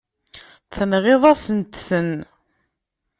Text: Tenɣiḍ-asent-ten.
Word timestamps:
Tenɣiḍ-asent-ten. 0.75 2.11